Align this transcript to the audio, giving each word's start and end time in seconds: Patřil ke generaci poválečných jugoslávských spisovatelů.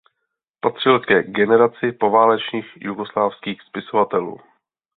Patřil 0.59 0.99
ke 0.99 1.23
generaci 1.23 1.91
poválečných 1.91 2.65
jugoslávských 2.75 3.61
spisovatelů. 3.61 4.39